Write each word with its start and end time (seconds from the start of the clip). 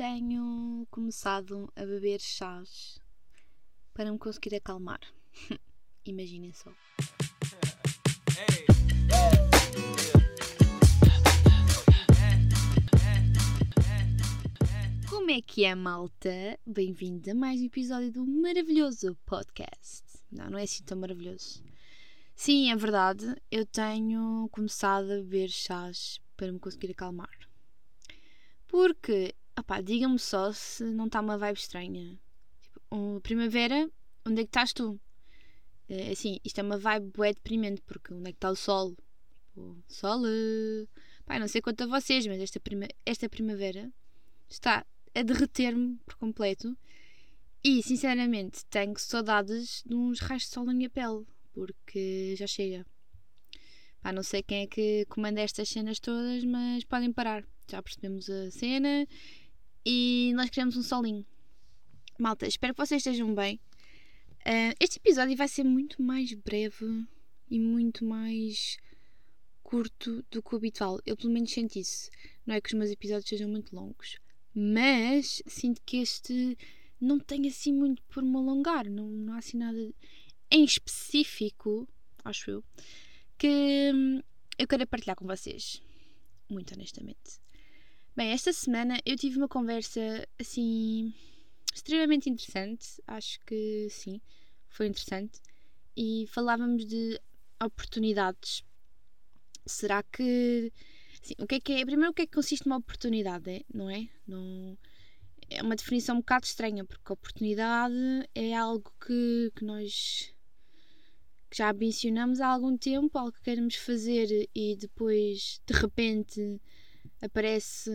tenho 0.00 0.86
começado 0.90 1.70
a 1.76 1.84
beber 1.84 2.22
chás 2.22 2.98
para 3.92 4.10
me 4.10 4.18
conseguir 4.18 4.54
acalmar. 4.54 4.98
Imaginem 6.06 6.54
só. 6.54 6.72
Como 15.06 15.30
é 15.30 15.42
que 15.42 15.66
é, 15.66 15.74
malta? 15.74 16.58
Bem-vindo 16.64 17.30
a 17.30 17.34
mais 17.34 17.60
um 17.60 17.66
episódio 17.66 18.10
do 18.10 18.26
maravilhoso 18.26 19.14
podcast. 19.26 20.02
Não, 20.32 20.48
não 20.48 20.58
é 20.58 20.62
assim 20.62 20.82
tão 20.82 20.98
maravilhoso. 20.98 21.62
Sim, 22.34 22.72
é 22.72 22.76
verdade, 22.76 23.36
eu 23.50 23.66
tenho 23.66 24.48
começado 24.50 25.12
a 25.12 25.16
beber 25.16 25.50
chás 25.50 26.18
para 26.38 26.50
me 26.50 26.58
conseguir 26.58 26.92
acalmar. 26.92 27.28
Porque, 28.66 29.34
opá, 29.70 29.80
diga-me 29.80 30.18
só 30.18 30.52
se 30.52 30.82
não 30.82 31.06
está 31.06 31.20
uma 31.20 31.38
vibe 31.38 31.58
estranha. 31.58 32.18
Tipo, 32.60 33.20
primavera, 33.22 33.88
onde 34.26 34.40
é 34.40 34.44
que 34.44 34.48
estás 34.48 34.72
tu? 34.72 35.00
É, 35.88 36.10
assim, 36.10 36.40
isto 36.44 36.58
é 36.58 36.62
uma 36.62 36.76
vibe 36.76 37.12
bué 37.14 37.32
deprimente, 37.32 37.80
porque 37.82 38.12
onde 38.12 38.30
é 38.30 38.32
que 38.32 38.36
está 38.36 38.50
o 38.50 38.56
sol? 38.56 38.96
Tipo, 38.96 39.82
sol. 39.86 40.22
Uh... 40.22 40.88
Pá, 41.24 41.38
não 41.38 41.46
sei 41.46 41.62
quanto 41.62 41.84
a 41.84 41.86
vocês, 41.86 42.26
mas 42.26 42.40
esta, 42.40 42.58
prima... 42.58 42.88
esta 43.06 43.28
primavera 43.28 43.92
está 44.48 44.84
a 45.14 45.22
derreter-me 45.22 45.98
por 46.04 46.16
completo. 46.16 46.76
E, 47.62 47.80
sinceramente, 47.82 48.64
tenho 48.66 48.98
saudades 48.98 49.84
de 49.86 49.94
uns 49.94 50.18
raios 50.18 50.44
de 50.44 50.48
sol 50.48 50.64
na 50.64 50.74
minha 50.74 50.90
pele 50.90 51.24
porque 51.52 52.34
já 52.36 52.46
chega. 52.46 52.84
Pá, 54.00 54.12
não 54.12 54.22
sei 54.22 54.42
quem 54.42 54.62
é 54.62 54.66
que 54.66 55.04
comanda 55.08 55.40
estas 55.40 55.68
cenas 55.68 56.00
todas, 56.00 56.44
mas 56.44 56.82
podem 56.84 57.12
parar. 57.12 57.44
Já 57.68 57.80
percebemos 57.80 58.28
a 58.28 58.50
cena 58.50 59.06
e 59.84 60.32
nós 60.34 60.50
queremos 60.50 60.76
um 60.76 60.82
solinho. 60.82 61.24
Malta, 62.18 62.46
espero 62.46 62.74
que 62.74 62.84
vocês 62.84 63.00
estejam 63.00 63.34
bem. 63.34 63.58
Uh, 64.40 64.74
este 64.80 64.98
episódio 64.98 65.36
vai 65.36 65.48
ser 65.48 65.64
muito 65.64 66.02
mais 66.02 66.32
breve 66.34 67.06
e 67.50 67.58
muito 67.58 68.04
mais 68.04 68.78
curto 69.62 70.24
do 70.30 70.42
que 70.42 70.54
o 70.54 70.56
habitual. 70.56 71.00
Eu 71.06 71.16
pelo 71.16 71.32
menos 71.32 71.50
sinto 71.50 71.76
isso. 71.76 72.10
Não 72.46 72.54
é 72.54 72.60
que 72.60 72.68
os 72.68 72.74
meus 72.74 72.90
episódios 72.90 73.28
sejam 73.28 73.48
muito 73.48 73.74
longos, 73.74 74.18
mas 74.54 75.42
sinto 75.46 75.80
que 75.84 75.98
este 75.98 76.58
não 77.00 77.18
tem 77.18 77.46
assim 77.48 77.72
muito 77.72 78.02
por 78.04 78.22
me 78.22 78.36
alongar. 78.36 78.88
Não, 78.88 79.08
não 79.08 79.34
há 79.34 79.38
assim 79.38 79.56
nada 79.56 79.78
em 80.50 80.64
específico, 80.64 81.88
acho 82.24 82.50
eu, 82.50 82.64
que 83.38 83.92
hum, 83.94 84.20
eu 84.58 84.66
quero 84.66 84.86
partilhar 84.86 85.16
com 85.16 85.26
vocês. 85.26 85.82
Muito 86.48 86.74
honestamente. 86.74 87.40
Bem, 88.16 88.32
esta 88.32 88.52
semana 88.52 89.00
eu 89.06 89.16
tive 89.16 89.38
uma 89.38 89.48
conversa 89.48 90.26
assim 90.38 91.14
extremamente 91.72 92.28
interessante. 92.28 93.00
Acho 93.06 93.38
que 93.46 93.86
sim, 93.88 94.20
foi 94.68 94.88
interessante. 94.88 95.40
E 95.96 96.26
falávamos 96.28 96.84
de 96.84 97.20
oportunidades. 97.62 98.64
Será 99.64 100.02
que. 100.02 100.72
Assim, 101.22 101.34
o 101.38 101.46
que 101.46 101.54
é 101.56 101.60
que 101.60 101.72
é. 101.72 101.84
Primeiro, 101.84 102.10
o 102.10 102.14
que 102.14 102.22
é 102.22 102.26
que 102.26 102.32
consiste 102.32 102.66
numa 102.66 102.78
oportunidade, 102.78 103.64
não 103.72 103.88
é? 103.88 104.08
Não, 104.26 104.76
é 105.48 105.62
uma 105.62 105.76
definição 105.76 106.16
um 106.16 106.20
bocado 106.20 106.46
estranha, 106.46 106.84
porque 106.84 107.12
oportunidade 107.12 107.94
é 108.34 108.54
algo 108.54 108.92
que, 109.06 109.52
que 109.54 109.64
nós 109.64 110.34
que 111.48 111.58
já 111.58 111.72
mencionamos 111.72 112.40
há 112.40 112.48
algum 112.48 112.76
tempo, 112.76 113.18
algo 113.18 113.32
que 113.32 113.42
queremos 113.42 113.74
fazer 113.74 114.48
e 114.54 114.76
depois 114.76 115.60
de 115.66 115.74
repente 115.74 116.60
aparece 117.20 117.90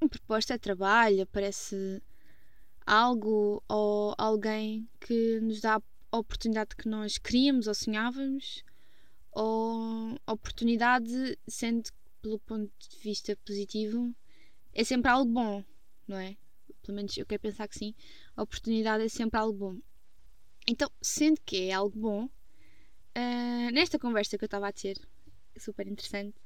uma 0.00 0.08
proposta 0.08 0.54
de 0.54 0.60
trabalho, 0.60 1.22
aparece 1.22 2.02
algo 2.86 3.62
ou 3.68 4.14
alguém 4.18 4.88
que 5.00 5.40
nos 5.40 5.60
dá 5.60 5.80
a 6.10 6.18
oportunidade 6.18 6.76
que 6.76 6.88
nós 6.88 7.18
queríamos 7.18 7.66
ou 7.66 7.74
sonhávamos, 7.74 8.64
ou 9.30 10.16
oportunidade, 10.26 11.38
sendo 11.48 11.90
pelo 12.20 12.38
ponto 12.40 12.70
de 12.78 12.98
vista 12.98 13.36
positivo, 13.44 14.14
é 14.74 14.84
sempre 14.84 15.10
algo 15.10 15.30
bom, 15.30 15.64
não 16.06 16.18
é? 16.18 16.36
Pelo 16.82 16.96
menos 16.96 17.16
eu 17.16 17.26
quero 17.26 17.40
pensar 17.40 17.68
que 17.68 17.78
sim. 17.78 17.94
A 18.36 18.42
oportunidade 18.42 19.04
é 19.04 19.08
sempre 19.08 19.38
algo 19.38 19.58
bom. 19.58 19.78
Então, 20.66 20.90
sendo 21.00 21.40
que 21.44 21.68
é 21.68 21.72
algo 21.72 21.98
bom, 21.98 22.24
uh, 22.26 23.70
nesta 23.72 23.98
conversa 23.98 24.36
que 24.38 24.44
eu 24.44 24.46
estava 24.46 24.68
a 24.68 24.72
ter, 24.72 25.00
super 25.58 25.86
interessante, 25.86 26.36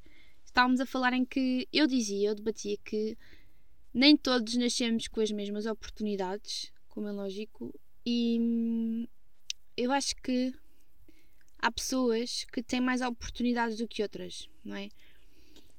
estávamos 0.47 0.81
a 0.81 0.87
falar 0.87 1.13
em 1.13 1.25
que 1.25 1.69
eu 1.73 1.87
dizia, 1.87 2.31
eu 2.31 2.35
debatia 2.35 2.77
que 2.79 3.17
nem 3.93 4.17
todos 4.17 4.55
nascemos 4.57 5.09
com 5.09 5.21
as 5.21 5.31
mesmas 5.31 5.67
oportunidades, 5.67 6.73
como 6.89 7.09
é 7.09 7.13
lógico, 7.13 7.75
e 8.05 8.39
hum, 8.41 9.07
eu 9.77 9.93
acho 9.93 10.17
que 10.17 10.55
há 11.59 11.71
pessoas 11.71 12.45
que 12.53 12.63
têm 12.63 12.81
mais 12.81 13.01
oportunidades 13.01 13.79
do 13.79 13.89
que 13.89 14.03
outras, 14.03 14.49
não 14.65 14.77
é? 14.77 14.89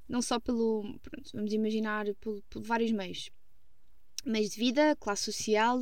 Não 0.08 0.22
só 0.22 0.40
pelo, 0.40 0.98
pronto, 1.02 1.32
vamos 1.34 1.54
imaginar, 1.54 2.06
por, 2.16 2.42
por 2.50 2.62
vários 2.62 2.92
meios. 2.92 3.30
Meios 4.26 4.52
de 4.52 4.58
vida, 4.58 4.96
classe 4.96 5.26
social, 5.26 5.80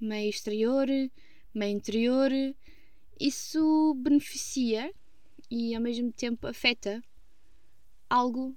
meio 0.00 0.28
exterior, 0.28 0.88
meio 1.54 1.76
interior, 1.76 2.30
isso 3.20 3.94
beneficia 3.94 4.92
e 5.50 5.74
ao 5.74 5.82
mesmo 5.82 6.12
tempo 6.12 6.46
afeta 6.46 7.02
algo 8.12 8.54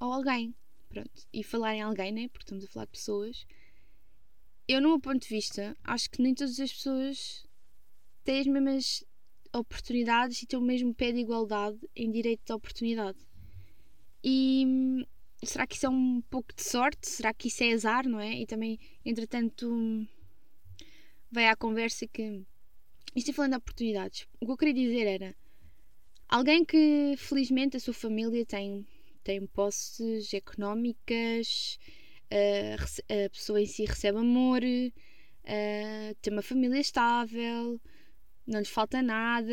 ou 0.00 0.10
alguém. 0.10 0.54
Pronto. 0.88 1.28
E 1.30 1.44
falar 1.44 1.74
em 1.74 1.82
alguém, 1.82 2.10
né? 2.12 2.28
Porque 2.28 2.44
estamos 2.44 2.64
a 2.64 2.68
falar 2.68 2.86
de 2.86 2.92
pessoas. 2.92 3.46
Eu, 4.66 4.80
no 4.80 4.88
meu 4.88 5.00
ponto 5.00 5.20
de 5.20 5.28
vista, 5.28 5.76
acho 5.84 6.10
que 6.10 6.22
nem 6.22 6.34
todas 6.34 6.58
as 6.58 6.72
pessoas 6.72 7.46
têm 8.24 8.40
as 8.40 8.46
mesmas 8.46 9.04
oportunidades 9.52 10.42
e 10.42 10.46
têm 10.46 10.58
o 10.58 10.62
mesmo 10.62 10.94
pé 10.94 11.12
de 11.12 11.18
igualdade 11.18 11.78
em 11.94 12.10
direito 12.10 12.46
de 12.46 12.52
oportunidade. 12.52 13.18
E 14.24 14.64
hum, 14.66 15.04
será 15.44 15.66
que 15.66 15.76
isso 15.76 15.86
é 15.86 15.90
um 15.90 16.22
pouco 16.22 16.54
de 16.54 16.62
sorte? 16.62 17.06
Será 17.08 17.34
que 17.34 17.48
isso 17.48 17.62
é 17.62 17.72
azar, 17.72 18.08
não 18.08 18.18
é? 18.18 18.32
E 18.40 18.46
também, 18.46 18.80
entretanto, 19.04 20.06
veio 21.30 21.50
à 21.50 21.56
conversa 21.56 22.06
que. 22.08 22.42
Isto 23.14 23.30
é 23.30 23.34
falando 23.34 23.52
de 23.52 23.58
oportunidades. 23.58 24.26
O 24.40 24.46
que 24.46 24.52
eu 24.52 24.56
queria 24.56 24.74
dizer 24.74 25.06
era. 25.06 25.36
Alguém 26.28 26.64
que 26.64 27.14
felizmente 27.16 27.76
a 27.76 27.80
sua 27.80 27.94
família 27.94 28.44
tem, 28.44 28.84
tem 29.22 29.46
posses 29.46 30.34
económicas, 30.34 31.78
a, 32.30 33.24
a 33.26 33.30
pessoa 33.30 33.60
em 33.60 33.66
si 33.66 33.84
recebe 33.84 34.18
amor, 34.18 34.60
tem 34.60 36.32
uma 36.32 36.42
família 36.42 36.80
estável, 36.80 37.80
não 38.46 38.58
lhe 38.58 38.66
falta 38.66 39.00
nada, 39.00 39.52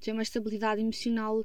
tem 0.00 0.12
uma 0.12 0.22
estabilidade 0.22 0.82
emocional 0.82 1.42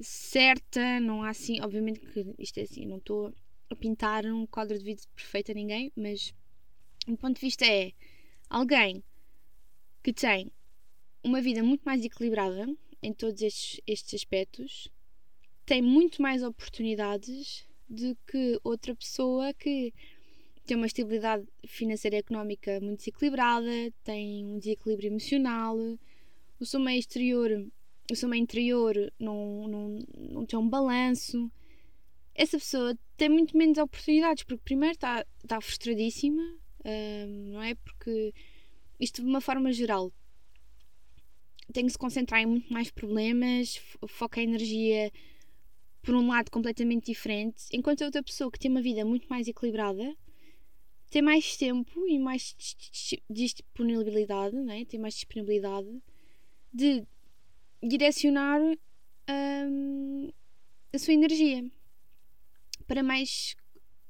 certa, 0.00 1.00
não 1.00 1.22
há 1.22 1.30
assim, 1.30 1.60
obviamente 1.60 2.00
que 2.00 2.34
isto 2.38 2.58
é 2.58 2.62
assim, 2.62 2.86
não 2.86 2.98
estou 2.98 3.34
a 3.68 3.74
pintar 3.74 4.24
um 4.26 4.46
quadro 4.46 4.78
de 4.78 4.84
vida 4.84 5.02
perfeito 5.14 5.50
a 5.50 5.54
ninguém, 5.54 5.90
mas 5.96 6.32
o 7.08 7.16
ponto 7.16 7.34
de 7.34 7.40
vista 7.40 7.66
é 7.66 7.92
alguém 8.48 9.02
que 10.04 10.12
tem 10.12 10.52
uma 11.24 11.40
vida 11.40 11.62
muito 11.64 11.82
mais 11.82 12.04
equilibrada 12.04 12.68
em 13.02 13.12
todos 13.12 13.42
estes, 13.42 13.80
estes 13.86 14.14
aspectos 14.14 14.90
tem 15.66 15.82
muito 15.82 16.22
mais 16.22 16.44
oportunidades 16.44 17.66
do 17.88 18.16
que 18.26 18.58
outra 18.62 18.94
pessoa 18.94 19.52
que 19.52 19.92
tem 20.64 20.76
uma 20.76 20.86
estabilidade 20.86 21.46
financeira 21.66 22.16
e 22.16 22.18
económica 22.20 22.80
muito 22.80 22.98
desequilibrada, 22.98 23.70
tem 24.02 24.44
um 24.46 24.58
desequilíbrio 24.58 25.08
emocional, 25.08 25.76
o 26.58 26.64
seu 26.64 26.80
meio 26.80 26.98
exterior, 26.98 27.66
o 28.10 28.16
seu 28.16 28.28
meio 28.28 28.42
interior 28.42 29.12
não, 29.18 29.68
não, 29.68 29.98
não 30.16 30.46
tem 30.46 30.58
um 30.58 30.68
balanço. 30.68 31.50
Essa 32.34 32.58
pessoa 32.58 32.96
tem 33.16 33.28
muito 33.28 33.56
menos 33.56 33.78
oportunidades, 33.78 34.44
porque 34.44 34.62
primeiro 34.64 34.94
está, 34.94 35.24
está 35.42 35.60
frustradíssima, 35.60 36.42
não 37.52 37.62
é? 37.62 37.74
Porque 37.74 38.32
isto 39.00 39.22
de 39.22 39.28
uma 39.28 39.40
forma 39.40 39.72
geral 39.72 40.12
tem 41.76 41.84
que 41.84 41.92
se 41.92 41.98
concentrar 41.98 42.40
em 42.40 42.46
muito 42.46 42.72
mais 42.72 42.90
problemas, 42.90 43.78
foca 44.08 44.40
a 44.40 44.42
energia 44.42 45.12
por 46.00 46.14
um 46.14 46.26
lado 46.26 46.50
completamente 46.50 47.04
diferente, 47.04 47.64
enquanto 47.70 48.00
a 48.00 48.06
outra 48.06 48.22
pessoa 48.22 48.50
que 48.50 48.58
tem 48.58 48.70
uma 48.70 48.80
vida 48.80 49.04
muito 49.04 49.26
mais 49.28 49.46
equilibrada 49.46 50.16
tem 51.10 51.20
mais 51.20 51.54
tempo 51.56 52.08
e 52.08 52.18
mais 52.18 52.56
disponibilidade, 53.28 54.56
né? 54.56 54.86
tem 54.86 54.98
mais 54.98 55.14
disponibilidade 55.14 56.02
de 56.72 57.06
direcionar 57.82 58.58
hum, 59.68 60.32
a 60.94 60.98
sua 60.98 61.12
energia 61.12 61.70
para 62.86 63.02
mais 63.02 63.54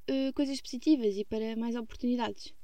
uh, 0.08 0.32
coisas 0.34 0.60
positivas 0.60 1.16
e 1.16 1.24
para 1.24 1.56
mais 1.56 1.74
oportunidades. 1.74 2.54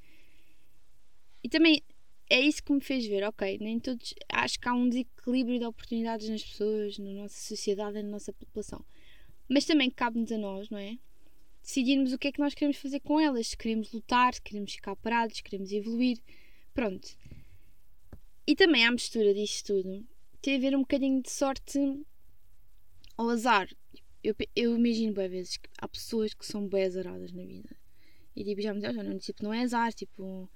E 1.42 1.48
também 1.48 1.82
é 2.30 2.40
isso 2.40 2.62
que 2.62 2.72
me 2.72 2.80
fez 2.80 3.06
ver, 3.06 3.24
ok, 3.24 3.58
nem 3.60 3.78
todos. 3.78 4.14
Acho 4.28 4.58
que 4.58 4.68
há 4.68 4.74
um 4.74 4.88
desequilíbrio 4.88 5.58
de 5.58 5.66
oportunidades 5.66 6.28
nas 6.28 6.42
pessoas, 6.42 6.98
na 6.98 7.10
nossa 7.12 7.40
sociedade, 7.40 8.02
na 8.02 8.08
nossa 8.08 8.32
população. 8.32 8.84
Mas 9.48 9.64
também 9.64 9.90
cabe-nos 9.90 10.32
a 10.32 10.38
nós, 10.38 10.70
não 10.70 10.78
é? 10.78 10.98
decidirmos 11.62 12.12
o 12.12 12.18
que 12.18 12.28
é 12.28 12.32
que 12.32 12.40
nós 12.40 12.54
queremos 12.54 12.76
fazer 12.76 13.00
com 13.00 13.20
elas. 13.20 13.48
Se 13.48 13.56
queremos 13.56 13.92
lutar, 13.92 14.34
se 14.34 14.42
queremos 14.42 14.72
ficar 14.72 14.96
parados, 14.96 15.36
se 15.36 15.42
queremos 15.42 15.72
evoluir. 15.72 16.18
Pronto. 16.74 17.08
E 18.46 18.56
também 18.56 18.84
à 18.84 18.90
mistura 18.90 19.32
disto 19.32 19.66
tudo, 19.66 20.04
tem 20.40 20.56
a 20.56 20.58
ver 20.58 20.76
um 20.76 20.80
bocadinho 20.80 21.22
de 21.22 21.30
sorte 21.30 21.78
ao 23.16 23.28
azar. 23.28 23.68
Eu, 24.22 24.34
eu 24.54 24.76
imagino 24.76 25.14
bem 25.14 25.28
vezes 25.28 25.56
que 25.56 25.68
há 25.78 25.88
pessoas 25.88 26.34
que 26.34 26.44
são 26.44 26.66
bem 26.66 26.84
azaradas 26.84 27.32
na 27.32 27.44
vida. 27.44 27.76
E 28.34 28.44
tipo, 28.44 28.60
já 28.60 28.74
me 28.74 28.80
dizem, 28.80 29.02
não, 29.02 29.18
tipo, 29.18 29.44
não 29.44 29.54
é 29.54 29.62
azar, 29.62 29.92
tipo, 29.92 30.50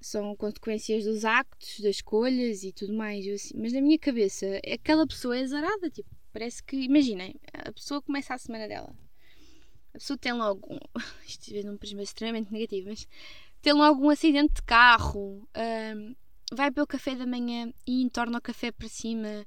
são 0.00 0.34
consequências 0.34 1.04
dos 1.04 1.24
actos, 1.24 1.80
das 1.80 1.96
escolhas 1.96 2.62
e 2.64 2.72
tudo 2.72 2.94
mais. 2.94 3.26
Assim, 3.28 3.54
mas 3.56 3.72
na 3.72 3.80
minha 3.80 3.98
cabeça, 3.98 4.46
aquela 4.72 5.06
pessoa 5.06 5.36
é 5.36 5.42
azarada, 5.42 5.90
tipo, 5.90 6.08
parece 6.32 6.62
que, 6.62 6.76
imaginem, 6.76 7.34
a 7.52 7.72
pessoa 7.72 8.00
começa 8.00 8.34
a 8.34 8.38
semana 8.38 8.66
dela. 8.66 8.94
A 9.92 9.98
pessoa 9.98 10.16
tem 10.16 10.32
logo, 10.32 10.72
um, 10.72 10.78
isto 11.26 11.54
é 11.54 11.62
num 11.62 11.76
prisma 11.76 12.02
extremamente 12.02 12.52
negativo, 12.52 12.88
mas 12.88 13.06
tem 13.60 13.72
logo 13.72 14.04
um 14.04 14.10
acidente 14.10 14.54
de 14.54 14.62
carro, 14.62 15.46
um, 15.56 16.14
vai 16.52 16.70
beber 16.70 16.82
o 16.82 16.86
café 16.86 17.14
da 17.14 17.26
manhã 17.26 17.72
e 17.86 18.02
entorna 18.02 18.38
o 18.38 18.42
café 18.42 18.72
para 18.72 18.88
cima, 18.88 19.46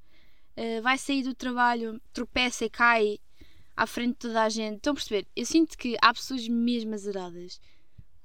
uh, 0.58 0.82
vai 0.82 0.98
sair 0.98 1.24
do 1.24 1.34
trabalho, 1.34 2.00
tropeça 2.12 2.66
e 2.66 2.70
cai 2.70 3.20
à 3.76 3.88
frente 3.88 4.14
de 4.14 4.20
toda 4.20 4.44
a 4.44 4.50
gente. 4.50 4.76
Estão 4.76 4.92
a 4.92 4.96
perceber? 4.96 5.28
Eu 5.36 5.46
sinto 5.46 5.78
que 5.78 5.98
há 6.02 6.14
pessoas 6.14 6.48
mesmo 6.48 6.94
azaradas, 6.94 7.60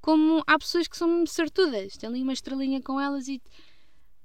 como 0.09 0.43
há 0.47 0.59
pessoas 0.59 0.89
que 0.89 0.97
são 0.97 1.27
sortudas, 1.27 1.99
têm 1.99 2.09
ali 2.09 2.23
uma 2.23 2.33
estrelinha 2.33 2.81
com 2.81 2.99
elas 2.99 3.29
e 3.29 3.43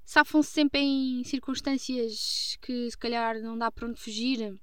safam-se 0.02 0.50
sempre 0.50 0.80
em 0.80 1.22
circunstâncias 1.24 2.56
que 2.62 2.90
se 2.90 2.96
calhar 2.96 3.38
não 3.42 3.58
dá 3.58 3.70
para 3.70 3.86
onde 3.86 4.00
fugir 4.00 4.58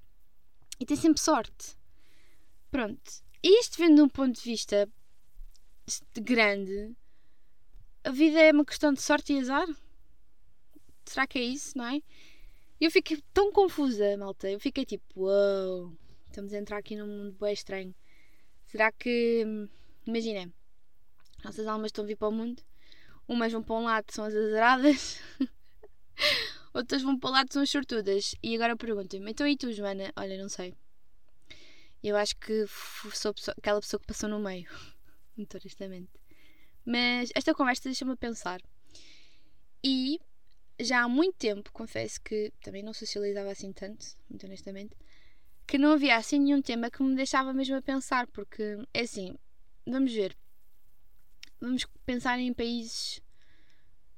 e 0.79 0.83
têm 0.83 0.97
sempre 0.97 1.21
sorte. 1.21 1.77
Pronto. 2.71 3.23
E 3.43 3.59
isto 3.59 3.77
vendo 3.77 3.97
de 3.97 4.01
um 4.01 4.09
ponto 4.09 4.35
de 4.35 4.41
vista 4.41 4.89
grande, 6.15 6.95
a 8.03 8.09
vida 8.09 8.39
é 8.39 8.51
uma 8.51 8.65
questão 8.65 8.91
de 8.91 8.99
sorte 8.99 9.31
e 9.31 9.41
azar? 9.41 9.67
Será 11.05 11.27
que 11.27 11.37
é 11.37 11.43
isso, 11.43 11.77
não 11.77 11.85
é? 11.85 12.01
Eu 12.79 12.89
fiquei 12.89 13.21
tão 13.31 13.51
confusa, 13.51 14.17
malta. 14.17 14.49
Eu 14.49 14.59
fiquei 14.59 14.85
tipo, 14.85 15.05
uau, 15.21 15.81
wow, 15.81 15.97
estamos 16.25 16.51
a 16.51 16.57
entrar 16.57 16.77
aqui 16.79 16.95
num 16.95 17.05
mundo 17.05 17.37
bem 17.39 17.53
estranho. 17.53 17.93
Será 18.65 18.91
que. 18.91 19.45
Imaginem, 20.07 20.51
nossas 21.43 21.67
almas 21.67 21.89
estão 21.89 22.03
a 22.03 22.07
vir 22.07 22.15
para 22.15 22.27
o 22.27 22.31
mundo. 22.31 22.61
Umas 23.27 23.51
vão 23.51 23.63
para 23.63 23.75
um 23.75 23.83
lado, 23.83 24.11
são 24.11 24.25
as 24.25 24.35
azaradas. 24.35 25.19
Outras 26.73 27.01
vão 27.01 27.17
para 27.17 27.29
o 27.29 27.33
lado, 27.33 27.53
são 27.53 27.61
as 27.61 27.69
sortudas. 27.69 28.35
E 28.41 28.55
agora 28.55 28.75
pergunto-me, 28.75 29.31
então 29.31 29.47
e 29.47 29.57
tu, 29.57 29.71
Joana? 29.71 30.11
Olha, 30.15 30.41
não 30.41 30.49
sei. 30.49 30.73
Eu 32.03 32.15
acho 32.17 32.35
que 32.37 32.65
sou 33.13 33.33
aquela 33.57 33.79
pessoa 33.79 33.99
que 33.99 34.07
passou 34.07 34.29
no 34.29 34.39
meio. 34.39 34.69
Muito 35.37 35.57
honestamente. 35.57 36.11
Mas 36.85 37.29
esta 37.35 37.53
conversa 37.53 37.83
deixa-me 37.83 38.15
pensar. 38.15 38.59
E 39.83 40.19
já 40.79 41.03
há 41.03 41.07
muito 41.07 41.35
tempo, 41.37 41.71
confesso 41.71 42.19
que 42.21 42.51
também 42.61 42.83
não 42.83 42.93
socializava 42.93 43.51
assim 43.51 43.71
tanto, 43.71 44.05
muito 44.29 44.45
honestamente, 44.45 44.95
que 45.67 45.77
não 45.77 45.93
havia 45.93 46.15
assim 46.15 46.39
nenhum 46.39 46.61
tema 46.61 46.89
que 46.89 47.01
me 47.03 47.15
deixava 47.15 47.53
mesmo 47.53 47.75
a 47.75 47.81
pensar, 47.81 48.27
porque 48.27 48.77
é 48.93 49.01
assim, 49.01 49.37
vamos 49.85 50.11
ver. 50.11 50.35
Vamos 51.61 51.85
pensar 52.07 52.39
em 52.39 52.51
países 52.51 53.21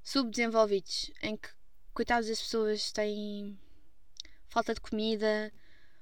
subdesenvolvidos, 0.01 1.11
em 1.21 1.35
que, 1.35 1.49
coitadas 1.93 2.27
das 2.29 2.41
pessoas, 2.41 2.89
têm 2.93 3.59
falta 4.47 4.73
de 4.73 4.79
comida, 4.79 5.51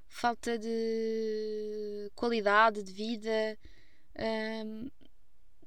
falta 0.08 0.60
de 0.60 2.12
qualidade 2.14 2.84
de 2.84 2.92
vida, 2.92 3.58
um, 4.66 4.88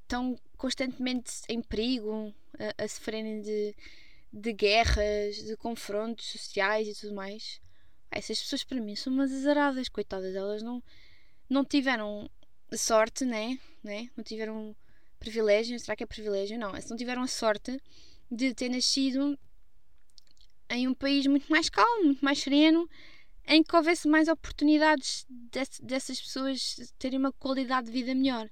estão 0.00 0.38
constantemente 0.56 1.42
em 1.48 1.60
perigo, 1.60 2.32
a, 2.56 2.84
a 2.84 2.86
sofrerem 2.86 3.40
de, 3.40 3.74
de 4.32 4.52
guerras, 4.52 5.34
de 5.42 5.56
confrontos 5.56 6.26
sociais 6.26 6.86
e 6.86 7.00
tudo 7.00 7.16
mais. 7.16 7.60
Essas 8.12 8.38
pessoas 8.38 8.62
para 8.62 8.80
mim 8.80 8.94
são 8.94 9.12
umas 9.12 9.32
azaradas, 9.32 9.88
coitadas, 9.88 10.36
elas 10.36 10.62
não, 10.62 10.80
não 11.48 11.64
tiveram 11.64 12.30
sorte, 12.76 13.24
né? 13.24 13.58
né? 13.82 14.08
Não 14.16 14.22
tiveram 14.22 14.76
privilégio, 15.24 15.78
será 15.80 15.96
que 15.96 16.04
é 16.04 16.06
privilégio? 16.06 16.58
Não, 16.58 16.72
não 16.72 16.96
tiveram 16.96 17.22
a 17.22 17.26
sorte 17.26 17.80
de 18.30 18.54
ter 18.54 18.68
nascido 18.68 19.38
em 20.68 20.86
um 20.86 20.94
país 20.94 21.26
muito 21.26 21.50
mais 21.50 21.70
calmo, 21.70 22.04
muito 22.04 22.24
mais 22.24 22.38
sereno, 22.40 22.88
em 23.46 23.62
que 23.62 23.74
houvesse 23.74 24.06
mais 24.06 24.28
oportunidades 24.28 25.26
dessas 25.82 26.20
pessoas 26.20 26.92
terem 26.98 27.18
uma 27.18 27.32
qualidade 27.32 27.86
de 27.86 27.92
vida 27.92 28.14
melhor. 28.14 28.50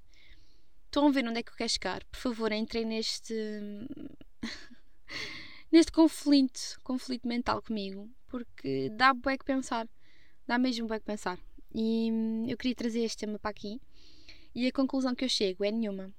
Estão 0.86 1.08
a 1.08 1.10
ver 1.10 1.26
onde 1.26 1.40
é 1.40 1.42
que 1.42 1.50
eu 1.50 1.56
quero 1.56 1.70
chegar? 1.70 2.04
Por 2.04 2.19
favor, 2.19 2.52
entrem 2.52 2.84
neste. 2.84 3.34
neste 5.70 5.92
conflito, 5.92 6.78
conflito 6.82 7.26
mental 7.26 7.62
comigo, 7.62 8.10
porque 8.28 8.90
dá 8.90 9.14
bué 9.14 9.36
que 9.36 9.44
pensar. 9.44 9.88
Dá 10.46 10.58
mesmo 10.58 10.86
bué 10.86 10.98
que 10.98 11.06
pensar. 11.06 11.38
E 11.74 12.10
hum, 12.10 12.46
eu 12.46 12.56
queria 12.56 12.74
trazer 12.74 13.00
este 13.00 13.19
tema 13.19 13.38
para 13.38 13.50
aqui. 13.50 13.80
E 14.54 14.66
a 14.66 14.72
conclusão 14.72 15.14
que 15.14 15.24
eu 15.24 15.28
chego 15.30 15.64
é 15.64 15.70
nenhuma. 15.70 16.12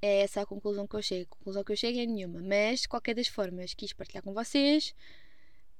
É 0.00 0.20
essa 0.22 0.42
a 0.42 0.46
conclusão 0.46 0.86
que 0.86 0.96
eu 0.96 1.02
chego. 1.02 1.28
A 1.32 1.36
conclusão 1.36 1.64
que 1.64 1.72
eu 1.72 1.76
chego 1.76 1.98
é 1.98 2.06
nenhuma. 2.06 2.40
Mas, 2.40 2.82
de 2.82 2.88
qualquer 2.88 3.14
das 3.14 3.28
formas, 3.28 3.74
quis 3.74 3.92
partilhar 3.92 4.22
com 4.22 4.32
vocês 4.32 4.94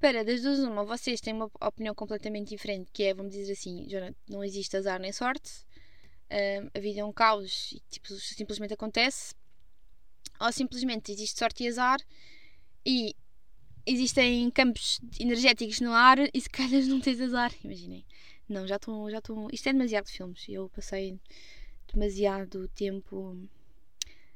para 0.00 0.24
das 0.24 0.42
duas 0.42 0.60
uma, 0.60 0.84
vocês 0.84 1.20
têm 1.20 1.34
uma 1.34 1.50
opinião 1.60 1.94
completamente 1.94 2.48
diferente, 2.48 2.90
que 2.92 3.02
é, 3.04 3.14
vamos 3.14 3.32
dizer 3.32 3.52
assim, 3.52 3.86
não 4.28 4.44
existe 4.44 4.76
azar 4.76 5.00
nem 5.00 5.12
sorte, 5.12 5.50
uh, 6.30 6.70
a 6.72 6.80
vida 6.80 7.00
é 7.00 7.04
um 7.04 7.12
caos 7.12 7.72
e 7.72 7.82
tipo, 7.90 8.08
simplesmente 8.14 8.74
acontece, 8.74 9.34
ou 10.40 10.52
simplesmente 10.52 11.10
existe 11.10 11.38
sorte 11.38 11.64
e 11.64 11.68
azar 11.68 12.00
e 12.86 13.14
existem 13.84 14.48
campos 14.50 15.00
energéticos 15.18 15.80
no 15.80 15.92
ar 15.92 16.18
e 16.32 16.40
se 16.40 16.48
calhar 16.48 16.82
não 16.84 17.00
tens 17.00 17.20
azar, 17.20 17.52
imaginem. 17.64 18.06
Não, 18.48 18.66
já 18.66 18.76
estou, 18.76 19.10
já 19.10 19.20
isto 19.52 19.68
é 19.68 19.72
demasiado 19.72 20.08
filmes, 20.08 20.44
eu 20.48 20.70
passei 20.70 21.18
demasiado 21.92 22.68
tempo 22.68 23.36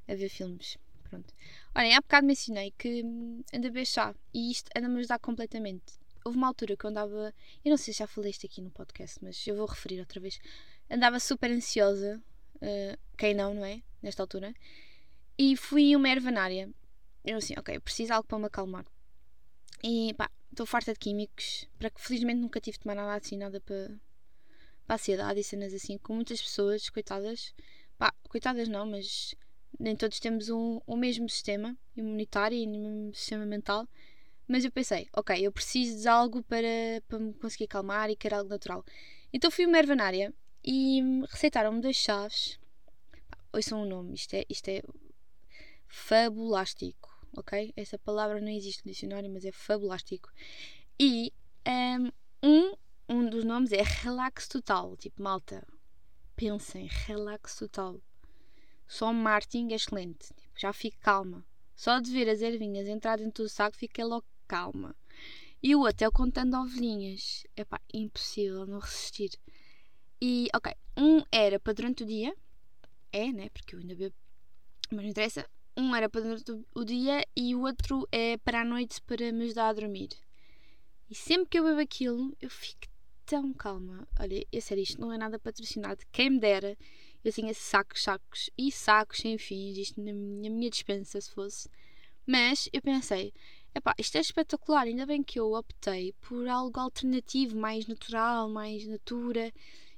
a 0.08 0.14
ver 0.14 0.28
filmes. 0.28 0.78
Pronto. 1.04 1.34
Olhem, 1.74 1.94
há 1.94 2.00
bocado 2.00 2.26
mencionei 2.26 2.72
que 2.78 3.04
anda 3.52 3.70
bem 3.70 3.84
chá 3.84 4.14
e 4.32 4.50
isto 4.50 4.70
anda-me 4.76 4.96
a 4.96 4.98
ajudar 5.00 5.18
completamente. 5.18 5.94
Houve 6.24 6.38
uma 6.38 6.46
altura 6.46 6.76
que 6.76 6.84
eu 6.84 6.90
andava. 6.90 7.34
Eu 7.64 7.70
não 7.70 7.76
sei 7.76 7.92
se 7.92 7.98
já 7.98 8.06
falei 8.06 8.30
isto 8.30 8.46
aqui 8.46 8.62
no 8.62 8.70
podcast, 8.70 9.18
mas 9.22 9.46
eu 9.46 9.56
vou 9.56 9.66
referir 9.66 10.00
outra 10.00 10.20
vez. 10.20 10.38
Andava 10.90 11.18
super 11.20 11.50
ansiosa. 11.50 12.22
Uh, 12.56 12.96
quem 13.18 13.34
não, 13.34 13.54
não 13.54 13.64
é? 13.64 13.82
Nesta 14.00 14.22
altura. 14.22 14.54
E 15.36 15.56
fui 15.56 15.94
uma 15.96 16.08
ervanária. 16.08 16.70
Eu 17.24 17.38
assim, 17.38 17.54
ok, 17.58 17.78
preciso 17.80 18.08
de 18.08 18.12
algo 18.12 18.26
para 18.26 18.38
me 18.38 18.46
acalmar. 18.46 18.86
E 19.82 20.14
pá, 20.14 20.30
estou 20.50 20.64
farta 20.64 20.92
de 20.92 20.98
químicos. 20.98 21.68
Para 21.78 21.90
que 21.90 22.00
felizmente 22.00 22.40
nunca 22.40 22.60
tive 22.60 22.78
de 22.78 22.84
tomar 22.84 22.94
nada 22.94 23.14
assim, 23.14 23.36
nada 23.36 23.60
para, 23.60 23.90
para 24.86 24.94
a 24.94 24.96
ansiedade 24.96 25.40
e 25.40 25.44
cenas 25.44 25.72
assim. 25.74 25.98
Com 25.98 26.14
muitas 26.14 26.40
pessoas, 26.40 26.88
coitadas. 26.88 27.54
Pá, 27.98 28.12
coitadas 28.28 28.68
não, 28.68 28.86
mas 28.86 29.34
nem 29.78 29.96
todos 29.96 30.20
temos 30.20 30.48
um, 30.48 30.80
o 30.86 30.96
mesmo 30.96 31.28
sistema 31.28 31.76
imunitário 31.96 32.56
e 32.56 32.66
o 32.66 32.70
mesmo 32.70 33.14
sistema 33.14 33.46
mental. 33.46 33.88
Mas 34.46 34.64
eu 34.64 34.70
pensei, 34.70 35.08
ok, 35.14 35.36
eu 35.40 35.52
preciso 35.52 36.00
de 36.00 36.08
algo 36.08 36.42
para, 36.42 36.66
para 37.08 37.18
me 37.18 37.32
conseguir 37.34 37.64
acalmar 37.64 38.10
e 38.10 38.16
quero 38.16 38.36
algo 38.36 38.50
natural. 38.50 38.84
Então 39.32 39.50
fui 39.50 39.66
uma 39.66 39.78
ervanária 39.78 40.32
e 40.64 41.00
receitaram-me 41.30 41.80
dois 41.80 41.96
chás. 41.96 42.58
Ouçam 43.52 43.82
o 43.82 43.86
nome, 43.86 44.14
isto 44.14 44.34
é, 44.34 44.44
isto 44.48 44.68
é 44.68 44.82
fabulástico, 45.86 47.10
ok? 47.36 47.72
Essa 47.76 47.98
palavra 47.98 48.40
não 48.40 48.48
existe 48.48 48.84
no 48.84 48.92
dicionário, 48.92 49.30
mas 49.30 49.44
é 49.44 49.52
fabulástico. 49.52 50.30
E 50.98 51.32
um, 51.66 52.10
um 52.42 52.74
dos 53.32 53.44
nomes 53.44 53.72
é 53.72 53.82
relax 53.82 54.46
total, 54.46 54.94
tipo 54.96 55.22
malta. 55.22 55.66
Pensem, 56.36 56.86
relax 56.86 57.56
total. 57.56 57.98
Só 58.86 59.10
o 59.10 59.28
é 59.28 59.74
excelente. 59.74 60.28
Tipo, 60.34 60.60
já 60.60 60.70
fico 60.72 60.98
calma. 61.00 61.42
Só 61.74 61.98
de 61.98 62.12
ver 62.12 62.28
as 62.28 62.42
ervinhas 62.42 62.86
entrar 62.86 63.16
dentro 63.16 63.44
do 63.44 63.48
saco, 63.48 63.74
fiquei 63.74 64.04
logo 64.04 64.26
calma. 64.46 64.94
E 65.62 65.74
o 65.74 65.80
outro 65.80 66.06
é 66.06 66.10
contando 66.10 66.58
ovelhinhas. 66.58 67.46
É 67.56 67.64
pá, 67.64 67.80
impossível 67.92 68.66
não 68.66 68.78
resistir. 68.78 69.30
E, 70.20 70.48
ok, 70.54 70.74
um 70.94 71.22
era 71.32 71.58
para 71.58 71.72
durante 71.72 72.02
o 72.02 72.06
dia. 72.06 72.36
É, 73.10 73.32
né? 73.32 73.48
Porque 73.48 73.74
eu 73.74 73.80
ainda 73.80 73.94
bebo. 73.94 74.14
Mas 74.90 75.00
não 75.00 75.10
interessa. 75.10 75.48
Um 75.74 75.96
era 75.96 76.10
para 76.10 76.20
durante 76.20 76.52
o 76.74 76.84
dia 76.84 77.24
e 77.34 77.54
o 77.54 77.62
outro 77.62 78.06
é 78.12 78.36
para 78.36 78.60
a 78.60 78.64
noite 78.64 79.00
para 79.00 79.32
me 79.32 79.44
ajudar 79.44 79.68
a 79.68 79.72
dormir. 79.72 80.10
E 81.08 81.14
sempre 81.14 81.48
que 81.48 81.58
eu 81.58 81.64
bebo 81.64 81.80
aquilo, 81.80 82.36
eu 82.42 82.50
fico 82.50 82.91
calma. 83.56 84.06
Olha, 84.18 84.46
é 84.50 84.60
sério, 84.60 84.82
isto 84.82 85.00
não 85.00 85.12
é 85.12 85.18
nada 85.18 85.38
patrocinado. 85.38 86.02
Quem 86.10 86.30
me 86.30 86.40
dera 86.40 86.76
eu 87.24 87.32
tinha 87.32 87.54
sacos, 87.54 88.02
sacos 88.02 88.50
e 88.58 88.72
sacos 88.72 89.18
sem 89.18 89.38
fins, 89.38 89.78
isto 89.78 90.00
na 90.00 90.12
minha, 90.12 90.50
minha 90.50 90.70
dispensa 90.70 91.20
se 91.20 91.30
fosse. 91.30 91.68
Mas 92.26 92.68
eu 92.72 92.82
pensei, 92.82 93.32
epá, 93.74 93.94
isto 93.98 94.16
é 94.16 94.20
espetacular, 94.20 94.82
ainda 94.82 95.06
bem 95.06 95.22
que 95.22 95.38
eu 95.38 95.52
optei 95.52 96.12
por 96.20 96.48
algo 96.48 96.78
alternativo, 96.80 97.56
mais 97.56 97.86
natural, 97.86 98.48
mais 98.48 98.86
natura. 98.86 99.52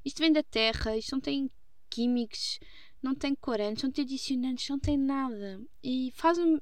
Isto 0.05 0.19
vem 0.19 0.33
da 0.33 0.43
terra, 0.43 0.97
isto 0.97 1.13
não 1.13 1.21
tem 1.21 1.51
químicos, 1.89 2.59
não 3.03 3.15
tem 3.15 3.35
corantes, 3.35 3.85
não 3.85 3.91
tem 3.91 4.05
adicionantes, 4.05 4.69
não 4.69 4.79
tem 4.79 4.99
nada. 4.99 5.61
E 5.83 6.13
faz 6.15 6.39
um. 6.39 6.59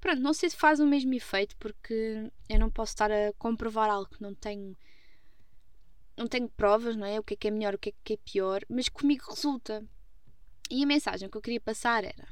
Pronto, 0.00 0.20
não 0.20 0.34
sei 0.34 0.50
se 0.50 0.56
faz 0.56 0.80
o 0.80 0.86
mesmo 0.86 1.14
efeito, 1.14 1.56
porque 1.58 2.30
eu 2.48 2.58
não 2.58 2.70
posso 2.70 2.92
estar 2.92 3.10
a 3.10 3.32
comprovar 3.38 3.88
algo 3.88 4.10
que 4.10 4.22
não 4.22 4.34
tenho. 4.34 4.76
Não 6.16 6.26
tenho 6.26 6.48
provas, 6.48 6.96
não 6.96 7.06
é? 7.06 7.18
O 7.18 7.22
que 7.22 7.34
é 7.34 7.36
que 7.36 7.48
é 7.48 7.50
melhor, 7.50 7.74
o 7.74 7.78
que 7.78 7.90
é 7.90 7.92
que 8.04 8.12
é 8.14 8.16
pior, 8.16 8.62
mas 8.68 8.88
comigo 8.88 9.24
resulta. 9.30 9.84
E 10.70 10.82
a 10.82 10.86
mensagem 10.86 11.28
que 11.28 11.36
eu 11.36 11.42
queria 11.42 11.60
passar 11.60 12.04
era: 12.04 12.28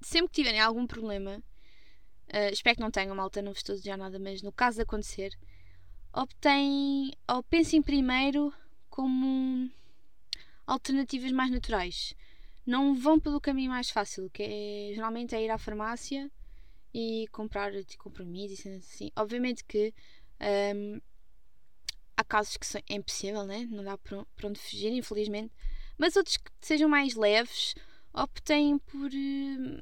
sempre 0.00 0.28
que 0.28 0.42
tiverem 0.42 0.60
algum 0.60 0.86
problema, 0.86 1.38
uh, 1.38 2.52
espero 2.52 2.76
que 2.76 2.82
não 2.82 2.90
tenham, 2.90 3.14
malta, 3.14 3.42
não 3.42 3.52
vos 3.52 3.62
estou 3.68 3.96
nada, 3.96 4.18
mas 4.18 4.42
no 4.42 4.52
caso 4.52 4.76
de 4.76 4.82
acontecer, 4.82 5.36
optem 6.12 7.12
ou 7.28 7.42
pensem 7.42 7.82
primeiro 7.82 8.52
como 8.88 9.70
alternativas 10.66 11.32
mais 11.32 11.50
naturais. 11.50 12.14
Não 12.64 12.94
vão 12.96 13.20
pelo 13.20 13.40
caminho 13.40 13.70
mais 13.70 13.90
fácil, 13.90 14.28
que 14.30 14.42
é 14.42 14.94
geralmente 14.94 15.34
é 15.34 15.42
ir 15.42 15.50
à 15.50 15.58
farmácia 15.58 16.30
e 16.92 17.28
comprar 17.30 17.72
compromissos 17.98 18.64
e 18.64 18.68
assim. 18.70 19.10
Obviamente 19.14 19.64
que 19.64 19.94
um, 20.74 21.00
há 22.16 22.24
casos 22.24 22.56
que 22.56 22.66
é 22.88 22.94
impossível, 22.94 23.44
né? 23.44 23.66
não 23.70 23.84
dá 23.84 23.98
para 23.98 24.24
onde 24.44 24.58
fugir, 24.58 24.92
infelizmente. 24.92 25.52
Mas 25.98 26.16
outros 26.16 26.36
que 26.36 26.50
sejam 26.60 26.88
mais 26.88 27.14
leves, 27.14 27.74
optem 28.12 28.78
por, 28.78 29.10
hum, 29.12 29.80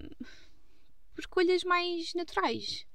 por 1.14 1.20
escolhas 1.20 1.64
mais 1.64 2.14
naturais. 2.14 2.86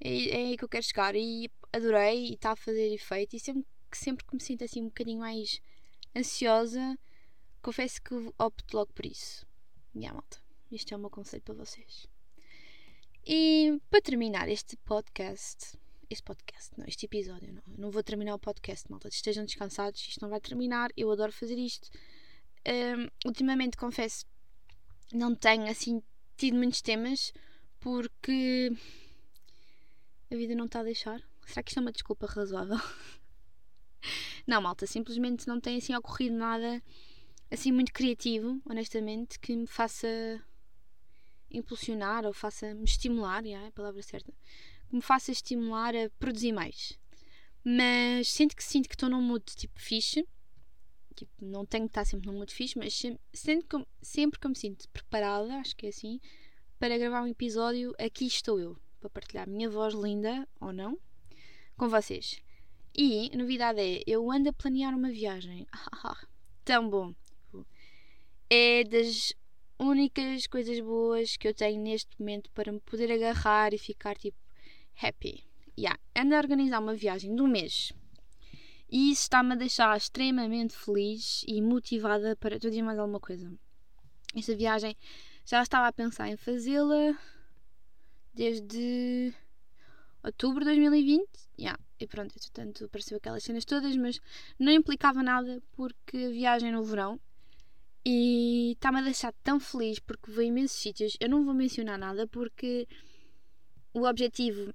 É, 0.00 0.28
é 0.28 0.36
aí 0.36 0.56
que 0.56 0.64
eu 0.64 0.68
quero 0.68 0.84
chegar. 0.84 1.14
E 1.14 1.50
adorei 1.72 2.26
e 2.26 2.34
está 2.34 2.52
a 2.52 2.56
fazer 2.56 2.92
efeito. 2.92 3.36
E 3.36 3.40
sempre 3.40 3.64
sempre 3.96 4.24
que 4.24 4.34
me 4.34 4.40
sinto 4.40 4.64
assim 4.64 4.82
um 4.82 4.86
bocadinho 4.86 5.20
mais 5.20 5.60
ansiosa, 6.16 6.98
confesso 7.60 8.00
que 8.02 8.14
opto 8.38 8.76
logo 8.76 8.92
por 8.92 9.06
isso. 9.06 9.46
Yeah, 9.94 10.14
malta, 10.14 10.38
este 10.70 10.94
é 10.94 10.96
o 10.96 11.00
meu 11.00 11.10
conselho 11.10 11.42
para 11.42 11.54
vocês. 11.54 12.06
E 13.24 13.80
para 13.90 14.00
terminar 14.00 14.48
este 14.48 14.76
podcast, 14.78 15.78
este 16.12 16.22
podcast, 16.22 16.70
não, 16.76 16.86
este 16.86 17.06
episódio, 17.06 17.52
não, 17.52 17.62
não 17.76 17.90
vou 17.90 18.02
terminar 18.02 18.34
o 18.34 18.38
podcast, 18.38 18.90
malta. 18.90 19.08
Estejam 19.08 19.44
descansados, 19.44 20.00
isto 20.00 20.20
não 20.20 20.28
vai 20.28 20.40
terminar. 20.40 20.90
Eu 20.96 21.10
adoro 21.10 21.32
fazer 21.32 21.58
isto. 21.58 21.88
Um, 22.66 23.08
ultimamente, 23.26 23.76
confesso, 23.76 24.24
não 25.12 25.34
tenho 25.34 25.68
assim 25.70 26.02
tido 26.36 26.56
muitos 26.56 26.80
temas 26.82 27.32
porque 27.80 28.70
a 30.30 30.36
vida 30.36 30.54
não 30.54 30.66
está 30.66 30.80
a 30.80 30.84
deixar. 30.84 31.22
Será 31.46 31.62
que 31.62 31.70
isto 31.70 31.78
é 31.78 31.82
uma 31.82 31.92
desculpa 31.92 32.26
razoável? 32.26 32.78
não, 34.46 34.60
malta, 34.62 34.86
simplesmente 34.86 35.48
não 35.48 35.60
tem 35.60 35.78
assim 35.78 35.94
ocorrido 35.94 36.36
nada 36.36 36.82
assim 37.52 37.70
muito 37.70 37.92
criativo, 37.92 38.60
honestamente, 38.64 39.38
que 39.38 39.54
me 39.54 39.66
faça 39.66 40.08
impulsionar 41.52 42.24
ou 42.24 42.32
faça-me 42.32 42.84
estimular, 42.84 43.44
é 43.46 43.68
a 43.68 43.72
palavra 43.72 44.02
certa, 44.02 44.32
que 44.88 44.96
me 44.96 45.02
faça 45.02 45.30
estimular 45.30 45.94
a 45.94 46.10
produzir 46.18 46.52
mais. 46.52 46.98
Mas 47.64 48.28
sinto 48.28 48.56
que 48.56 48.64
sinto 48.64 48.88
que 48.88 48.94
estou 48.94 49.08
num 49.08 49.22
mood 49.22 49.44
tipo 49.44 49.80
fixe. 49.80 50.26
Tipo, 51.14 51.32
não 51.44 51.64
tenho 51.64 51.84
que 51.84 51.90
estar 51.90 52.04
sempre 52.04 52.26
num 52.26 52.38
mood 52.38 52.52
fixe, 52.52 52.78
mas 52.78 52.94
sempre 53.32 53.66
que, 53.68 53.86
sempre 54.00 54.40
que 54.40 54.48
me 54.48 54.56
sinto 54.56 54.88
preparada, 54.88 55.54
acho 55.56 55.76
que 55.76 55.86
é 55.86 55.88
assim, 55.90 56.20
para 56.78 56.98
gravar 56.98 57.22
um 57.22 57.28
episódio, 57.28 57.94
aqui 57.98 58.26
estou 58.26 58.58
eu, 58.58 58.76
para 58.98 59.10
partilhar 59.10 59.46
a 59.46 59.50
minha 59.50 59.70
voz 59.70 59.94
linda, 59.94 60.48
ou 60.60 60.72
não, 60.72 60.98
com 61.76 61.88
vocês. 61.88 62.42
E, 62.96 63.30
novidade 63.36 63.80
é, 63.80 64.02
eu 64.06 64.30
ando 64.30 64.48
a 64.48 64.52
planear 64.52 64.94
uma 64.94 65.10
viagem. 65.10 65.66
Tão 66.64 66.88
bom! 66.88 67.14
É 68.50 68.84
das 68.84 69.32
únicas 69.82 70.46
coisas 70.46 70.78
boas 70.80 71.36
que 71.36 71.48
eu 71.48 71.54
tenho 71.54 71.82
neste 71.82 72.10
momento 72.18 72.50
para 72.52 72.72
me 72.72 72.80
poder 72.80 73.10
agarrar 73.10 73.74
e 73.74 73.78
ficar 73.78 74.16
tipo 74.16 74.38
happy. 75.02 75.44
Yeah. 75.78 75.98
Ando 76.16 76.34
a 76.34 76.38
organizar 76.38 76.80
uma 76.80 76.94
viagem 76.94 77.38
um 77.40 77.48
mês. 77.48 77.92
E 78.90 79.10
isso 79.10 79.22
está-me 79.22 79.52
a 79.52 79.56
deixar 79.56 79.96
extremamente 79.96 80.76
feliz 80.76 81.44
e 81.48 81.60
motivada 81.62 82.36
para 82.36 82.58
tudo 82.58 82.74
e 82.74 82.82
mais 82.82 82.98
alguma 82.98 83.18
coisa. 83.18 83.50
Esta 84.36 84.54
viagem 84.54 84.96
já 85.44 85.62
estava 85.62 85.88
a 85.88 85.92
pensar 85.92 86.28
em 86.28 86.36
fazê-la 86.36 87.18
desde 88.34 89.34
outubro 90.22 90.60
de 90.60 90.66
2020. 90.66 91.26
Yeah. 91.58 91.78
E 91.98 92.06
pronto, 92.06 92.34
portanto 92.34 92.84
apareceu 92.84 93.16
aquelas 93.16 93.42
cenas 93.42 93.64
todas, 93.64 93.96
mas 93.96 94.20
não 94.58 94.72
implicava 94.72 95.22
nada 95.22 95.62
porque 95.72 96.16
a 96.16 96.30
viagem 96.30 96.72
no 96.72 96.82
verão 96.82 97.18
e 98.04 98.72
está-me 98.72 98.98
a 98.98 99.02
deixar 99.02 99.32
tão 99.44 99.60
feliz 99.60 99.98
porque 99.98 100.30
vou 100.30 100.42
imensos 100.42 100.80
sítios. 100.80 101.16
Eu 101.20 101.28
não 101.28 101.44
vou 101.44 101.54
mencionar 101.54 101.98
nada 101.98 102.26
porque 102.26 102.88
o 103.94 104.04
objetivo 104.06 104.74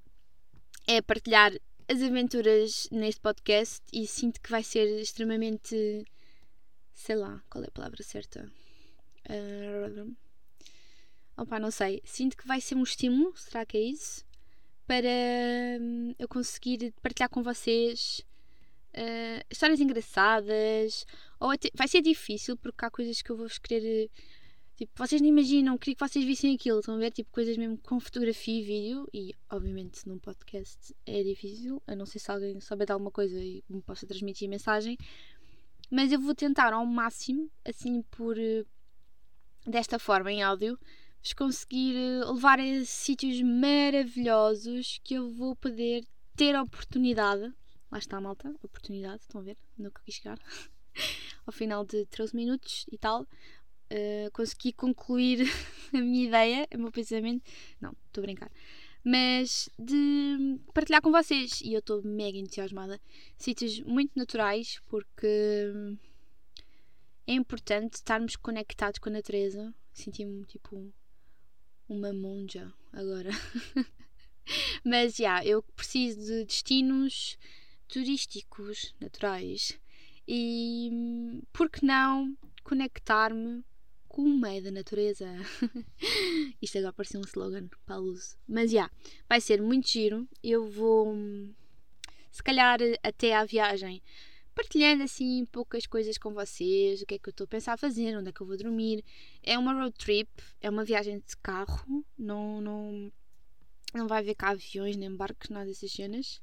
é 0.87 1.01
partilhar 1.01 1.53
as 1.89 2.01
aventuras 2.01 2.87
neste 2.91 3.21
podcast 3.21 3.81
e 3.91 4.05
sinto 4.07 4.41
que 4.41 4.49
vai 4.49 4.63
ser 4.63 4.85
extremamente. 4.99 6.05
Sei 6.93 7.15
lá, 7.15 7.41
qual 7.49 7.63
é 7.63 7.67
a 7.67 7.71
palavra 7.71 8.01
certa? 8.01 8.51
Uh, 9.29 10.15
opa, 11.37 11.59
não 11.59 11.69
sei. 11.69 12.01
Sinto 12.03 12.35
que 12.35 12.47
vai 12.47 12.59
ser 12.59 12.75
um 12.75 12.83
estímulo, 12.83 13.35
será 13.37 13.65
que 13.65 13.77
é 13.77 13.81
isso? 13.81 14.25
Para 14.87 15.07
hum, 15.79 16.15
eu 16.17 16.27
conseguir 16.27 16.93
partilhar 17.01 17.29
com 17.29 17.43
vocês 17.43 18.25
uh, 18.97 19.45
histórias 19.49 19.79
engraçadas. 19.79 21.05
Ou 21.39 21.51
até, 21.51 21.69
vai 21.73 21.87
ser 21.87 22.01
difícil 22.01 22.57
porque 22.57 22.83
há 22.83 22.89
coisas 22.89 23.21
que 23.21 23.31
eu 23.31 23.37
vou 23.37 23.47
querer. 23.61 24.09
Tipo, 24.75 24.91
vocês 24.95 25.19
não 25.21 25.27
imaginam, 25.27 25.77
queria 25.77 25.95
que 25.95 26.07
vocês 26.07 26.23
vissem 26.23 26.55
aquilo. 26.55 26.79
Estão 26.79 26.95
a 26.95 26.99
ver? 26.99 27.11
Tipo, 27.11 27.31
coisas 27.31 27.57
mesmo 27.57 27.77
com 27.79 27.99
fotografia 27.99 28.59
e 28.59 28.63
vídeo. 28.63 29.07
E, 29.13 29.33
obviamente, 29.49 30.07
num 30.07 30.19
podcast 30.19 30.95
é 31.05 31.23
difícil. 31.23 31.81
A 31.87 31.95
não 31.95 32.05
ser 32.05 32.19
se 32.19 32.31
alguém 32.31 32.59
souber 32.59 32.85
de 32.85 32.93
alguma 32.93 33.11
coisa 33.11 33.39
e 33.39 33.63
me 33.69 33.81
possa 33.81 34.05
transmitir 34.05 34.47
a 34.47 34.51
mensagem. 34.51 34.97
Mas 35.89 36.11
eu 36.11 36.19
vou 36.19 36.35
tentar 36.35 36.73
ao 36.73 36.85
máximo, 36.85 37.49
assim, 37.65 38.01
por. 38.03 38.37
Uh, 38.37 38.65
desta 39.65 39.99
forma, 39.99 40.31
em 40.31 40.43
áudio, 40.43 40.79
vos 41.21 41.33
conseguir 41.33 41.95
uh, 41.95 42.33
levar 42.33 42.59
a 42.59 42.85
sítios 42.85 43.41
maravilhosos 43.41 44.99
que 45.03 45.15
eu 45.15 45.29
vou 45.29 45.55
poder 45.55 46.05
ter 46.35 46.55
a 46.55 46.61
oportunidade 46.61 47.51
Lá 47.91 47.99
está 47.99 48.17
a 48.17 48.21
malta, 48.21 48.53
oportunidade, 48.61 49.21
estão 49.21 49.41
a 49.41 49.43
ver? 49.43 49.57
Nunca 49.77 50.01
quis 50.03 50.15
chegar. 50.15 50.39
Ao 51.45 51.53
final 51.53 51.85
de 51.85 52.05
13 52.07 52.35
minutos 52.35 52.85
e 52.91 52.97
tal, 52.97 53.21
uh, 53.23 54.31
consegui 54.33 54.73
concluir 54.73 55.47
a 55.93 55.97
minha 55.97 56.27
ideia, 56.27 56.67
o 56.73 56.77
meu 56.77 56.91
pensamento. 56.91 57.43
Não, 57.79 57.95
estou 58.07 58.21
a 58.21 58.25
brincar. 58.25 58.51
Mas 59.03 59.69
de 59.79 60.59
partilhar 60.73 61.01
com 61.01 61.11
vocês. 61.11 61.61
E 61.61 61.73
eu 61.73 61.79
estou 61.79 62.03
mega 62.03 62.37
entusiasmada. 62.37 62.99
Sítios 63.37 63.79
muito 63.81 64.11
naturais, 64.17 64.81
porque 64.87 65.71
é 67.25 67.33
importante 67.33 67.93
estarmos 67.93 68.35
conectados 68.35 68.99
com 68.99 69.07
a 69.09 69.13
natureza. 69.13 69.73
Senti-me 69.93 70.43
tipo 70.43 70.93
uma 71.87 72.11
monja 72.11 72.73
agora. 72.91 73.29
Mas 74.83 75.15
já, 75.15 75.39
yeah, 75.39 75.45
eu 75.45 75.63
preciso 75.75 76.19
de 76.19 76.45
destinos 76.45 77.37
turísticos, 77.87 78.93
naturais. 78.99 79.79
E 80.27 81.41
por 81.53 81.69
que 81.69 81.85
não 81.85 82.37
conectar-me 82.63 83.63
com 84.07 84.23
o 84.23 84.37
meio 84.37 84.63
da 84.63 84.71
natureza? 84.71 85.25
Isto 86.61 86.79
agora 86.79 86.93
parece 86.93 87.17
um 87.17 87.21
slogan 87.21 87.67
para 87.85 87.95
a 87.95 87.99
luz. 87.99 88.37
Mas 88.47 88.71
já, 88.71 88.77
yeah, 88.77 88.93
vai 89.27 89.39
ser 89.39 89.61
muito 89.61 89.87
giro. 89.87 90.27
Eu 90.43 90.69
vou, 90.69 91.15
se 92.31 92.43
calhar, 92.43 92.79
até 93.03 93.35
à 93.35 93.45
viagem, 93.45 94.01
partilhando 94.53 95.03
assim 95.03 95.45
poucas 95.45 95.85
coisas 95.85 96.17
com 96.17 96.33
vocês, 96.33 97.01
o 97.01 97.05
que 97.05 97.15
é 97.15 97.19
que 97.19 97.29
eu 97.29 97.31
estou 97.31 97.45
a 97.45 97.47
pensar 97.47 97.77
fazer, 97.77 98.17
onde 98.17 98.29
é 98.29 98.31
que 98.33 98.41
eu 98.41 98.47
vou 98.47 98.57
dormir. 98.57 99.05
É 99.43 99.57
uma 99.57 99.71
road 99.71 99.95
trip, 99.95 100.29
é 100.59 100.69
uma 100.69 100.83
viagem 100.83 101.19
de 101.19 101.37
carro, 101.37 102.03
não, 102.17 102.59
não, 102.59 103.11
não 103.93 104.07
vai 104.07 104.19
haver 104.19 104.35
cá 104.35 104.49
aviões 104.49 104.97
nem 104.97 105.15
barcos, 105.15 105.49
nada 105.49 105.67
dessas 105.67 105.91
cenas. 105.91 106.41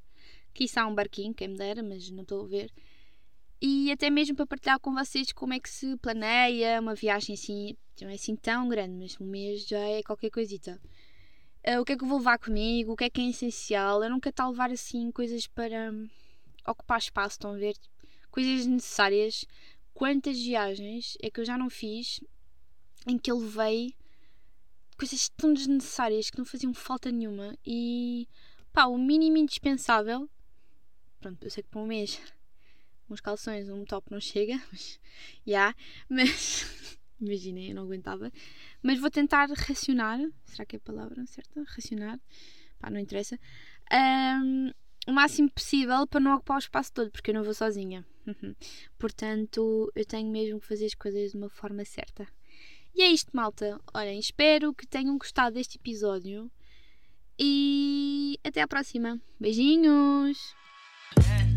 Quiçá 0.55 0.87
um 0.87 0.95
barquinho, 0.95 1.35
quem 1.35 1.49
me 1.49 1.57
dera, 1.57 1.83
mas 1.83 2.09
não 2.11 2.23
estou 2.23 2.45
a 2.45 2.49
ver. 2.49 2.71
E 3.61 3.91
até 3.91 4.09
mesmo 4.09 4.37
para 4.37 4.47
partilhar 4.47 4.79
com 4.79 4.95
vocês 4.95 5.33
como 5.33 5.53
é 5.53 5.61
que 5.61 5.69
se 5.69 5.97
planeia 5.97 6.81
uma 6.81 6.95
viagem 6.95 7.35
assim, 7.35 7.77
não 8.01 8.09
é 8.09 8.15
assim 8.15 8.37
tão 8.37 8.69
grande, 8.69 8.95
mas 8.95 9.21
um 9.21 9.27
mês 9.27 9.67
já 9.67 9.81
é 9.81 10.03
qualquer 10.03 10.31
coisita. 10.31 10.81
Uh, 11.67 11.81
o 11.81 11.85
que 11.85 11.93
é 11.93 11.97
que 11.97 12.05
eu 12.05 12.09
vou 12.09 12.19
levar 12.19 12.39
comigo, 12.39 12.93
o 12.93 12.97
que 12.97 13.05
é 13.05 13.11
que 13.11 13.21
é 13.21 13.29
essencial. 13.29 14.03
Eu 14.05 14.11
nunca 14.11 14.29
estou 14.29 14.47
a 14.47 14.51
levar 14.51 14.71
assim 14.71 15.11
coisas 15.11 15.47
para 15.47 15.91
um, 15.91 16.09
ocupar 16.67 16.99
espaço, 16.99 17.37
estão 17.37 17.53
a 17.53 17.57
ver? 17.57 17.75
Coisas 18.31 18.67
necessárias. 18.67 19.45
Quantas 19.93 20.39
viagens 20.39 21.17
é 21.23 21.31
que 21.31 21.41
eu 21.41 21.45
já 21.45 21.57
não 21.57 21.71
fiz 21.71 22.21
em 23.07 23.19
que 23.19 23.31
eu 23.31 23.39
levei 23.39 23.95
coisas 24.97 25.29
tão 25.31 25.53
desnecessárias 25.53 26.31
que 26.31 26.39
não 26.39 26.45
faziam 26.45 26.73
falta 26.73 27.11
nenhuma 27.11 27.57
e 27.67 28.29
pá, 28.73 28.87
o 28.87 28.99
mínimo 28.99 29.39
indispensável 29.39 30.29
Pronto, 31.25 31.43
eu 31.43 31.51
sei 31.51 31.63
que 31.63 31.71
para 31.71 31.81
um 31.81 31.87
mês 31.87 32.21
uns 33.09 33.19
calções, 33.19 33.71
um 33.71 33.83
top 33.87 34.13
não 34.13 34.21
chega, 34.21 34.61
mas 34.71 35.01
já, 35.47 35.51
yeah, 35.51 35.77
mas 36.07 36.99
imaginem, 37.19 37.71
eu 37.71 37.75
não 37.75 37.85
aguentava. 37.85 38.31
Mas 38.83 39.01
vou 39.01 39.11
tentar 39.11 39.49
racionar, 39.49 40.21
será 40.45 40.67
que 40.67 40.77
é 40.77 40.79
a 40.79 40.81
palavra 40.81 41.25
certa? 41.25 41.65
Racionar, 41.67 42.21
pá, 42.79 42.91
não 42.91 43.01
interessa. 43.01 43.41
Um, 43.91 44.71
o 45.07 45.13
máximo 45.15 45.51
possível 45.51 46.07
para 46.07 46.21
não 46.21 46.35
ocupar 46.35 46.57
o 46.57 46.59
espaço 46.59 46.93
todo, 46.93 47.11
porque 47.11 47.31
eu 47.31 47.35
não 47.35 47.43
vou 47.43 47.55
sozinha. 47.55 48.05
Portanto, 48.99 49.91
eu 49.95 50.05
tenho 50.05 50.31
mesmo 50.31 50.61
que 50.61 50.67
fazer 50.67 50.85
as 50.85 50.95
coisas 50.95 51.31
de 51.31 51.39
uma 51.39 51.49
forma 51.49 51.87
certa. 51.87 52.29
E 52.95 53.01
é 53.01 53.11
isto, 53.11 53.35
malta. 53.35 53.81
Olhem, 53.95 54.19
espero 54.19 54.75
que 54.75 54.87
tenham 54.87 55.17
gostado 55.17 55.55
deste 55.55 55.79
episódio. 55.79 56.51
E 57.39 58.39
até 58.45 58.61
à 58.61 58.69
próxima. 58.69 59.19
Beijinhos! 59.41 60.55
Yeah. 61.21 61.54